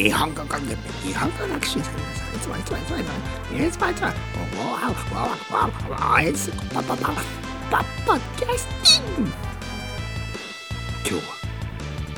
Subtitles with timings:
[0.00, 3.10] 日本語コンテッペ日本語学習者の皆さんいつもいつもいつもいつも
[3.66, 4.14] いつもいつもわ
[4.70, 7.12] わわわわわいつパパパ
[7.68, 9.30] パパキャスティング
[11.02, 11.20] 今日は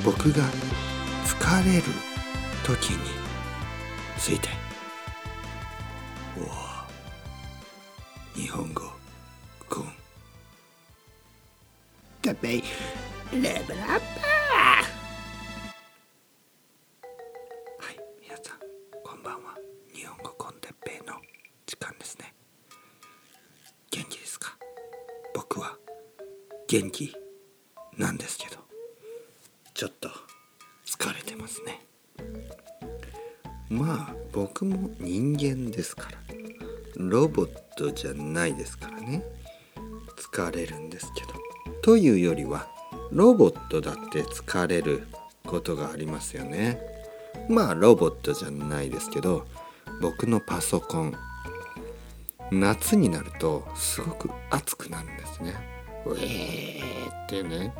[0.04, 0.44] 僕が
[1.24, 1.84] 疲れる
[2.66, 2.98] 時に
[4.18, 4.50] ついて
[6.36, 6.40] お
[8.38, 8.82] 日本語
[9.70, 9.86] コン
[12.20, 12.62] テッペレ
[13.32, 13.48] ベル
[13.84, 14.29] アップ
[19.20, 19.54] んばんは。
[19.94, 21.12] 日本語コンテッペイの
[21.66, 22.32] 時間ですね。
[23.90, 24.56] 元気ですか？
[25.34, 25.76] 僕は
[26.66, 27.14] 元気
[27.98, 28.56] なんですけど。
[29.74, 30.08] ちょっと
[30.86, 31.86] 疲れてますね。
[33.68, 36.18] まあ僕も人間ですから。
[36.96, 39.22] ロボットじゃないですからね。
[40.16, 41.34] 疲れるんですけど。
[41.82, 42.68] というよりは
[43.10, 45.06] ロボットだって疲れる
[45.46, 46.80] ことがありますよね。
[47.50, 49.44] まあロボットじゃないですけど
[50.00, 51.14] 僕のパソコン
[52.52, 55.54] 夏になるとすごく熱くなるんですね。
[56.06, 57.74] ウェーってね。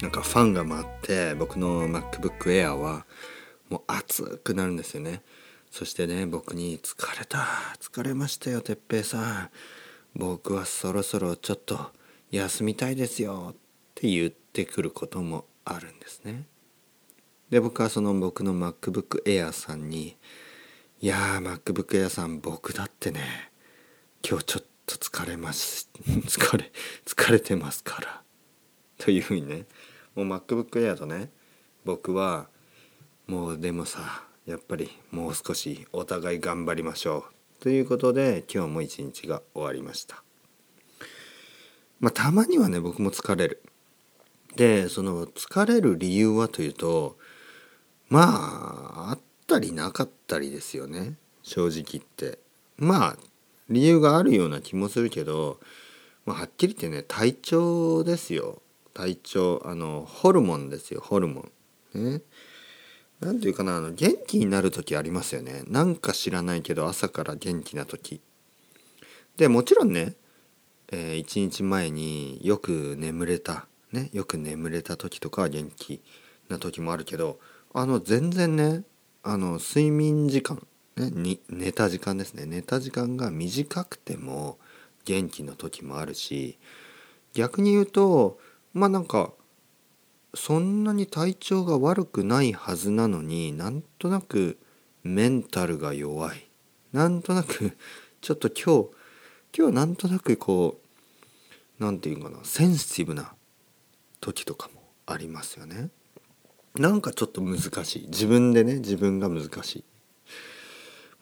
[0.00, 3.06] なんかファンが回って僕の MacBook Air は
[3.68, 5.22] もう熱くなるんですよね。
[5.70, 7.46] そしてね僕に「疲れた
[7.80, 9.50] 疲れましたよ哲平さん。
[10.14, 11.92] 僕はそろそろちょっと
[12.30, 13.56] 休みたいですよ」っ
[13.94, 16.46] て言ってくることもあるんですね
[17.50, 20.16] で僕はその僕の MacBook Air さんに
[21.00, 23.52] 「いやー MacBook Air さん僕だってね
[24.28, 26.72] 今日ちょっと疲れます 疲れ
[27.04, 28.22] 疲れてますから」
[28.98, 29.66] というふうにね
[30.16, 31.30] もう MacBook Air とね
[31.84, 32.48] 僕は
[33.28, 37.26] もうでもさやっぱりもう少しお互い頑張りましょ
[37.60, 40.22] うということで今日も一日が終わりました。
[42.00, 43.62] まあたまにはね僕も疲れる。
[44.56, 47.18] でその疲れる理由はというと
[48.08, 51.14] まああったりなかったりですよね。
[51.42, 52.38] 正直言って。
[52.76, 53.16] まあ
[53.68, 55.58] 理由があるような気もするけど、
[56.24, 58.62] まあ、はっきり言ってね体調ですよ。
[58.94, 61.46] 体調あのホルモンですよホルモ
[61.94, 62.12] ン。
[62.12, 62.22] ね。
[63.20, 65.62] なんていうかなあの元気になる時ありますよね。
[65.66, 68.20] なんか知らないけど朝から元気な時。
[69.36, 70.14] でもちろんね、
[70.92, 73.66] えー、1日前によく眠れた。
[73.92, 76.02] ねよく眠れた時とかは元気
[76.48, 77.38] な時もあるけど
[77.78, 78.84] あの全然ね
[79.22, 80.66] あの睡眠時間、
[80.96, 84.56] ね、に寝た時間ですね寝た時間が短くても
[85.04, 86.58] 元気の時もあるし
[87.34, 88.38] 逆に言うと
[88.72, 89.30] まあなんか
[90.32, 94.56] そんなに体調が悪くないはずなのになんとなく
[95.02, 96.48] メンタルが弱い
[96.94, 97.76] なんとなく
[98.22, 98.88] ちょっと今日
[99.54, 103.34] 今日なんとなくこう何て言うかなセンシティブな
[104.22, 105.90] 時とかもありますよね。
[106.78, 108.06] なんかちょっと難しい。
[108.08, 109.84] 自分でね自分が難しい。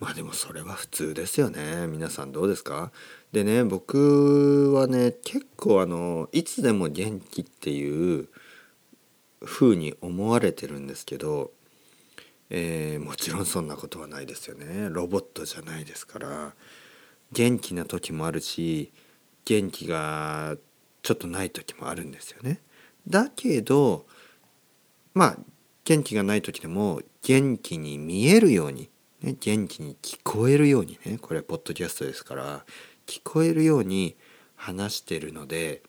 [0.01, 1.87] まあでもそれは普通ですよね。
[1.87, 2.91] 皆さんどうですか？
[3.33, 8.29] でね僕はね結構あのいつでも元気っていう
[9.45, 11.53] 風に思われてるんですけど、
[12.51, 14.89] えー、もちろんそんなことはないですよね。
[14.91, 16.55] ロボットじゃないですから。
[17.33, 18.93] 元気な時もあるし
[19.45, 20.57] 元気が
[21.03, 22.61] ちょっとない時もあるんですよね。
[23.09, 24.07] だけど
[25.15, 25.39] まあ
[25.85, 28.91] 元気がない時でも元気に見えるように、
[29.23, 32.65] ね、元気に聞こえるようにねこれポッドキャストですから
[33.07, 34.17] 聞こえるように
[34.57, 35.83] 話してるので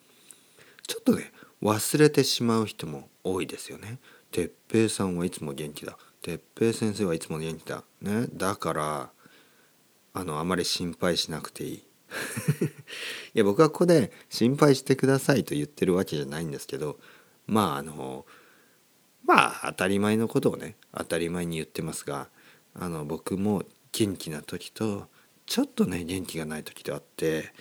[0.87, 1.31] ちょっとね
[1.61, 3.99] 忘れてしまう人も多いですよね。
[4.31, 5.97] 哲平さんはいつも元気だ。
[6.21, 7.83] 哲平先生はいつも元気だ。
[8.01, 9.09] ね、だから
[10.13, 11.73] あのあまり心配しなくていい。
[13.33, 16.99] いや僕はここで心配してくださいと言ってるわけじゃないんですけど
[17.47, 18.25] まああの
[19.25, 22.27] まあ当たり前のことをね当たり前に言ってますが
[22.73, 25.07] あの僕も元気な時と
[25.45, 27.51] ちょっとね元気がない時とあって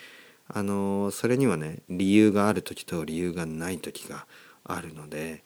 [0.49, 4.27] あのそれにはね理由がある時と理由がない時が
[4.65, 5.43] あるので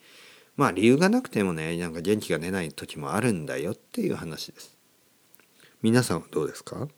[0.56, 4.76] まあ理由がなくてもねなんか元気が出ない時もあるんだよっていう話です。
[5.82, 6.88] 皆さんはどうですか？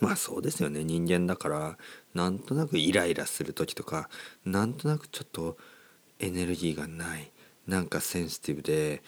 [0.00, 1.76] まあそうですよね人間だから
[2.14, 4.08] なんとなくイライラする時とか
[4.46, 5.58] なんとなくちょっと
[6.18, 7.30] エネルギーがない
[7.66, 9.02] なんかセンシティブで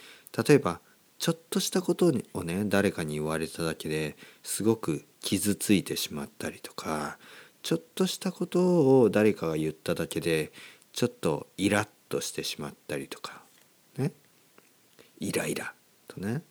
[0.47, 0.81] 例えば
[1.19, 7.19] ちょっとしたことをね誰かに言われただけですごく傷ついてしまったりとか
[7.63, 10.53] ちょっとしたことを誰かが言っただけで
[10.93, 13.43] ちょっとイラッとしてしまったりとか
[13.97, 14.13] ね？
[15.21, 15.73] イライラ
[16.09, 16.43] とね？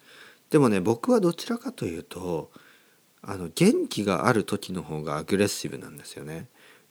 [0.50, 2.50] でもね僕はどちらかというと
[3.21, 6.47] あの元気がある時の方がアグレッシブなんですよね。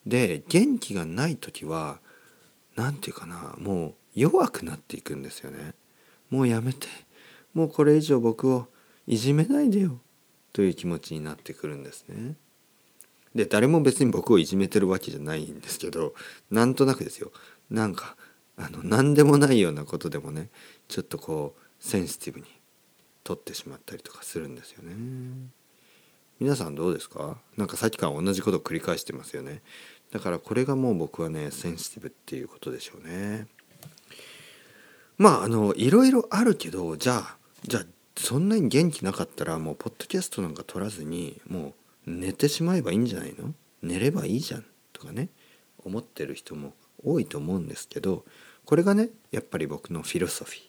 [0.06, 1.98] で元気がない時は
[2.76, 5.74] 何て言うかなもう弱くなっていくんですよね。
[6.30, 6.86] もうやめて
[7.54, 8.66] もうこれ以上僕を
[9.06, 9.98] いじめないでよ
[10.52, 12.34] という気持ちになってくるんですね。
[13.34, 16.14] で誰も別に僕をいじめてるわけじゃないんですけど
[16.50, 17.30] なんとなくですよ
[17.70, 18.16] なんか
[18.56, 20.48] あの何でもないようなことでもね
[20.88, 22.46] ちょっとこうセンシティブに
[23.22, 24.94] 取ってしまったりとかするんですよね。
[26.40, 27.36] 皆さんどうですか？
[27.56, 29.62] なんかさっきから同じことを繰り返してますよね。
[30.10, 33.46] だからこれがもう僕はねセンシティブっていうことでしょうね。
[35.20, 37.36] まああのいろいろあるけどじゃあ
[37.68, 37.82] じゃあ
[38.16, 41.74] そんなに元気なかったらもうポッドキャストなんか撮らずにも
[42.06, 43.52] う寝てしまえばいいんじゃないの？
[43.82, 44.64] 寝ればいいじゃん
[44.94, 45.28] とかね
[45.84, 46.72] 思ってる人も
[47.04, 48.24] 多いと思うんですけど
[48.64, 50.60] これがねやっぱり僕のフィロソフィー。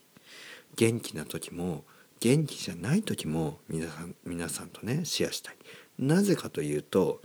[0.75, 1.85] 元気な時も
[2.19, 5.55] 元気じゃない時も皆さん皆さんとねシェアしたい。
[5.97, 7.21] なぜかというと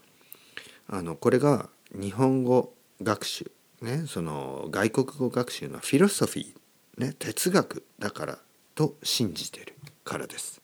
[0.88, 2.72] あのこれが日本語
[3.02, 3.50] 学習
[3.82, 6.55] ねその外国語学習のフィロソフィー、
[6.98, 8.38] ね、哲学だから
[8.74, 10.60] と信じているからです。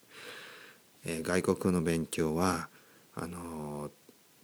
[1.04, 2.68] えー、外国の勉強は
[3.14, 3.90] あのー、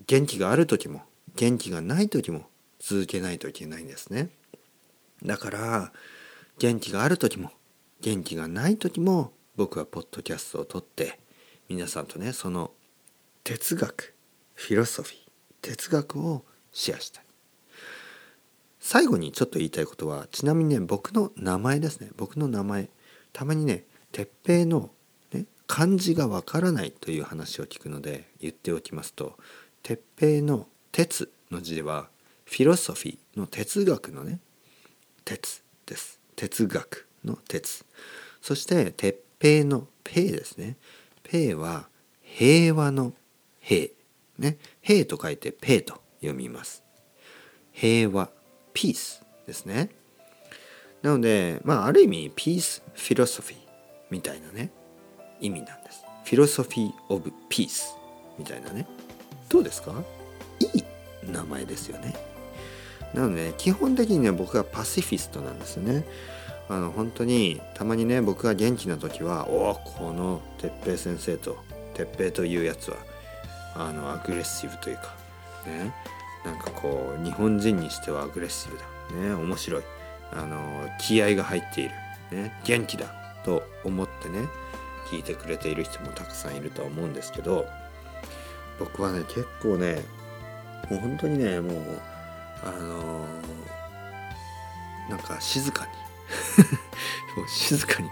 [0.06, 1.02] 元気がある時も
[1.36, 2.46] 元気がない時も
[2.80, 4.30] 続けないといけないんですね。
[5.24, 5.92] だから
[6.58, 7.52] 元気がある時も
[8.00, 11.18] 元気がない時も僕はポッドキャストを撮って
[11.68, 12.70] 皆さんとねその
[13.44, 14.14] 哲学
[14.54, 15.18] フィロソフィー
[15.62, 17.24] 哲学をシェアしたい
[18.80, 22.10] 最後にちょっと言いたいことはちなみにね僕の名前ですね。
[22.16, 22.88] 僕の名前
[23.32, 24.90] たまにね鉄平の、
[25.32, 29.36] ね、漢字がわからないという話を聞くので言っておきますと
[29.82, 32.08] 鉄平の「鉄」の字は
[32.44, 34.40] フィロソフィーの哲学のね
[35.24, 36.20] 鉄です。
[36.36, 37.84] 哲学の鉄。
[38.40, 40.76] そして鉄平の平ですね。
[41.28, 41.88] 平は
[42.22, 43.12] 平和の
[43.60, 43.90] 平。
[44.38, 44.56] ね。
[44.80, 46.82] 平と書いて平と読みます。
[47.72, 48.30] 平和。
[48.80, 49.90] ピースですね。
[51.02, 53.56] なのでまあある意味ピースフィロソフィー
[54.08, 54.70] みたいなね
[55.40, 56.04] 意味なんです。
[56.24, 57.96] フィロソフィー・オブ・ピース
[58.38, 58.86] みたいなね。
[59.48, 59.92] どうですか？
[60.60, 60.84] いい
[61.28, 62.14] 名前ですよね。
[63.14, 66.04] なので、ね、基本的にね僕はパシフィストなんですよね。
[66.68, 71.56] あの本当にたまにね僕が元気な時はおおこの哲平先生と
[71.94, 72.96] 哲平というやつは
[73.74, 75.16] あのアグレッシブというか
[75.66, 75.92] ね。
[76.48, 78.84] なんかこう日本人にしてはアグレッシブだ
[79.28, 79.34] ね。
[79.34, 79.82] 面白い。
[80.32, 81.90] あの気合が入っている、
[82.30, 83.06] ね、元気だ
[83.44, 84.46] と思ってね
[85.10, 87.66] 聞いてくれている人もたくさんいるとは思うんですけど
[88.78, 90.02] 僕はね結構ね
[90.90, 91.74] もう本当にねもう
[92.62, 95.92] あのー、なんか静かに
[97.40, 98.08] もう静かに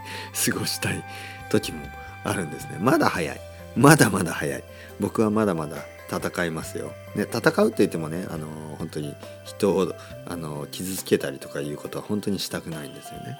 [0.46, 1.04] 過ごしたい
[1.50, 1.86] 時も
[2.24, 2.78] あるんですね。
[2.80, 3.40] まだ早い。
[3.76, 4.64] まだまだ早い。
[4.98, 8.46] 僕はまだまだ戦いますよ、ね、戦うって言ってもねあの
[8.78, 9.14] 本当に
[9.44, 9.92] 人を
[10.26, 13.38] あの傷つけたりとかいうことは本当にしたくないんですよね。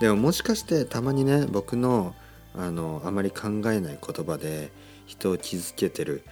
[0.00, 2.14] でももしかしてたまにね僕の
[2.54, 4.70] あのあまり考えない言葉で
[5.06, 6.22] 人を傷つけてる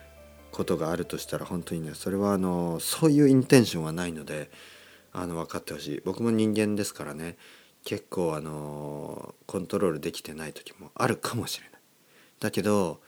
[0.50, 4.50] ことがあるとしたら本当にねそれはあのそういうインテンションはないので
[5.12, 6.02] あの分かってほしい。
[6.04, 7.36] 僕も人間ですからね
[7.84, 11.80] 結構あのコントロールできてない時もあるかもしれない。
[12.40, 13.00] だけど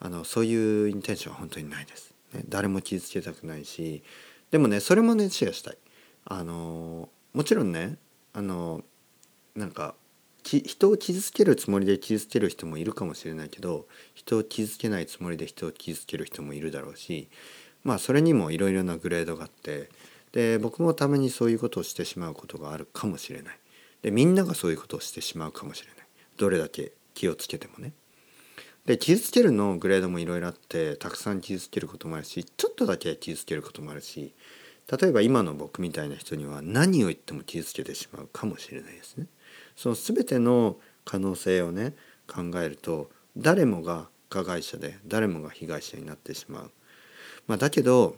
[0.00, 4.02] あのそういうインテンションは本当にないです、ね、誰も傷つけたくないし
[4.50, 5.78] でもねそれもねシェアしたい。
[6.24, 7.96] あのもちろんね
[8.32, 8.82] あの
[9.54, 9.94] なんか
[10.42, 17.28] 人を傷つけるつもりで傷つける人もいるかもしれないけど人を傷つけないつもりで人を傷つける人もいるだろうし
[17.84, 19.90] まあそれにもいろいろなグレードがあって
[20.32, 23.58] で僕もためにそういうことをしてしまうことがあるかもしれない。
[24.02, 26.06] でみんながそういうことをしてしまうかもしれない。
[26.36, 27.92] どれだけ気をつけてもね。
[28.90, 34.34] で傷つけるのグレードもいろいろあってたくさん傷つけることもあるしちょっとだけ傷つけることもあるし
[35.00, 39.26] 例えば今の僕みたいな人には何を言っても傷つけてしまうかもしれないですね。
[39.76, 41.94] その全ての可能性をね
[42.26, 46.70] 考えると誰もが加害者で誰もが被害者になってしまう。
[47.46, 48.16] まあ、だけど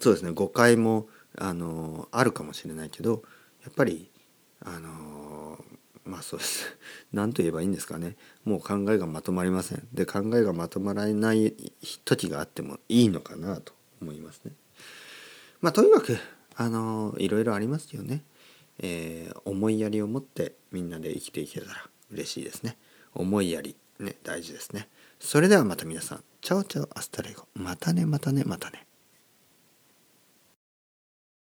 [0.00, 1.06] そうですね誤解も
[1.36, 3.22] あのあるかもしれないけど
[3.62, 4.10] やっぱり
[4.64, 5.58] あの
[6.06, 6.76] まあそうです
[7.12, 11.54] 何と言えばいいんですかねもう考えがまとまりませんで考えがまとまらない
[12.04, 14.52] 時があってもいいのかなと思いますね。
[15.60, 16.16] まあとにかく
[16.54, 18.24] あのいろいろありますよね。
[18.78, 22.76] えー、思いやりを持ってみんなで生きていけたら嬉しいですね。
[23.14, 24.88] 思いやりね大事ですね。
[25.18, 28.85] それではまた皆さん ciao ciao hasta luego またねまたねまたね。